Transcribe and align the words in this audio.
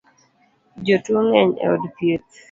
Jotuo 0.85 1.19
ng’eny 1.27 1.53
e 1.63 1.65
od 1.73 1.83
thieth 1.95 2.31